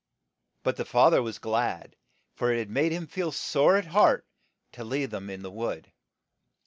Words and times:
'But 0.63 0.77
the 0.77 0.83
fa 0.85 1.11
ther 1.11 1.21
was 1.21 1.37
glad, 1.37 1.95
for 2.33 2.51
it 2.51 2.57
had 2.57 2.71
made 2.71 2.91
him 2.91 3.05
feel 3.05 3.31
sore 3.31 3.77
at 3.77 3.85
heart 3.85 4.25
to 4.71 4.83
leave 4.83 5.11
them 5.11 5.29
in 5.29 5.43
the 5.43 5.51
wood. 5.51 5.91